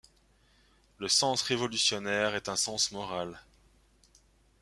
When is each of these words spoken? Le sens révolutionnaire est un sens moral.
Le 0.97 1.07
sens 1.07 1.43
révolutionnaire 1.43 2.33
est 2.33 2.49
un 2.49 2.55
sens 2.55 2.91
moral. 2.91 3.39